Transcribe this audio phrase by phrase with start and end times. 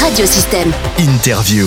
[0.00, 0.72] Radiosystème.
[0.98, 1.66] Interview.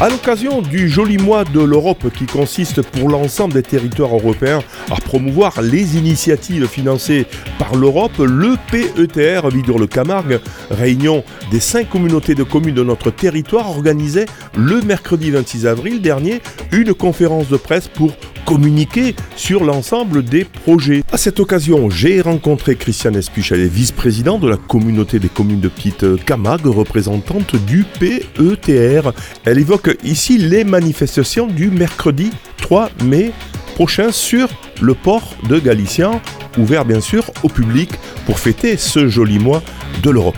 [0.00, 4.60] À l'occasion du joli mois de l'Europe qui consiste pour l'ensemble des territoires européens
[4.90, 7.26] à promouvoir les initiatives financées
[7.58, 10.40] par l'Europe, le PETR Vidure-le-Camargue,
[10.70, 14.26] réunion des cinq communautés de communes de notre territoire, organisait
[14.56, 18.12] le mercredi 26 avril dernier une conférence de presse pour
[18.46, 21.02] communiquer sur l'ensemble des projets.
[21.12, 25.60] À cette occasion, j'ai rencontré Christiane Espuch, elle est vice-présidente de la communauté des communes
[25.60, 29.12] de Petite Camargue, représentante du PETR.
[29.44, 33.32] Elle évoque ici les manifestations du mercredi 3 mai
[33.74, 34.48] prochain sur
[34.80, 36.20] le port de Galician,
[36.56, 37.90] ouvert bien sûr au public
[38.24, 39.62] pour fêter ce joli mois
[40.02, 40.36] de l'Europe.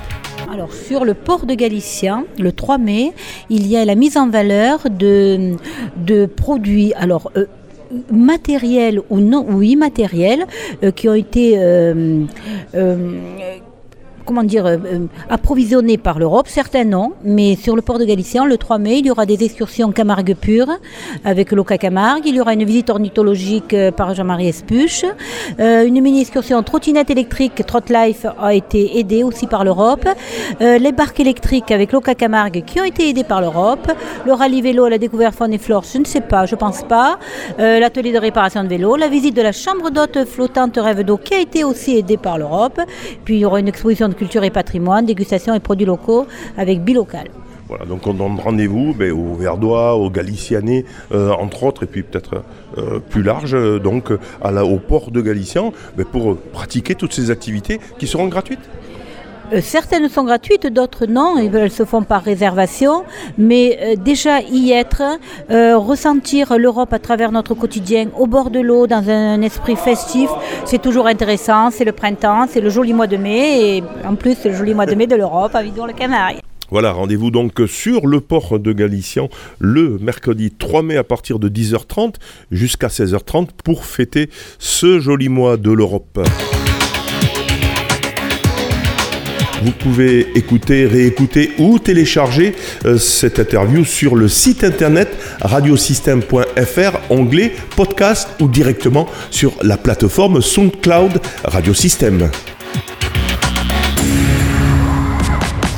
[0.50, 3.12] Alors sur le port de Galicien, le 3 mai,
[3.50, 5.56] il y a la mise en valeur de,
[5.98, 7.46] de produits alors euh,
[8.10, 10.46] matériels ou non ou immatériels
[10.82, 12.24] euh, qui ont été euh,
[12.74, 13.58] euh,
[14.28, 18.44] comment dire, euh, euh, approvisionnés par l'Europe, certains non, mais sur le port de Galicien,
[18.44, 20.68] le 3 mai, il y aura des excursions Camargue pure
[21.24, 25.06] avec l'Oca Camargue, il y aura une visite ornithologique euh, par Jean-Marie Espuche,
[25.58, 30.06] euh, une mini-excursion trottinette électrique Trotlife a été aidée aussi par l'Europe,
[30.60, 33.90] les barques électriques avec l'Oca Camargue qui ont été aidées par l'Europe,
[34.26, 36.82] le rallye vélo à la découverte faune et flore, je ne sais pas, je pense
[36.82, 37.18] pas,
[37.58, 41.32] l'atelier de réparation de vélo, la visite de la chambre d'hôte flottante Rêve d'eau qui
[41.32, 42.80] a été aussi aidée par l'Europe,
[43.24, 46.82] puis il y aura une exposition de culture et patrimoine, dégustation et produits locaux avec
[46.82, 47.28] Bilocal.
[47.68, 52.02] Voilà, donc on donne rendez-vous ben, aux Verdois, aux Galicianais, euh, entre autres, et puis
[52.02, 52.42] peut-être
[52.78, 57.78] euh, plus large, euh, donc au port de Galician, ben, pour pratiquer toutes ces activités
[57.98, 58.68] qui seront gratuites.
[59.52, 63.04] Euh, certaines sont gratuites, d'autres non, elles se font par réservation,
[63.38, 65.02] mais euh, déjà y être,
[65.50, 70.28] euh, ressentir l'Europe à travers notre quotidien, au bord de l'eau, dans un esprit festif,
[70.64, 74.36] c'est toujours intéressant, c'est le printemps, c'est le joli mois de mai, et en plus
[74.38, 76.40] c'est le joli mois de mai de l'Europe à Vidor-le-Canarie.
[76.70, 81.48] Voilà, rendez-vous donc sur le port de Galician le mercredi 3 mai à partir de
[81.48, 82.16] 10h30
[82.50, 84.28] jusqu'à 16h30 pour fêter
[84.58, 86.20] ce joli mois de l'Europe.
[89.62, 92.54] Vous pouvez écouter, réécouter ou télécharger
[92.84, 95.08] euh, cette interview sur le site internet
[95.40, 102.30] radiosystème.fr, onglet podcast ou directement sur la plateforme SoundCloud Radiosystème.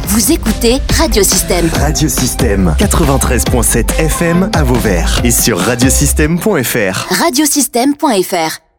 [0.09, 1.71] Vous écoutez Radiosystème.
[1.73, 7.07] Radiosystème 93.7 FM à Vauvert et sur radiosystème.fr.
[7.23, 8.70] Radiosystème.fr.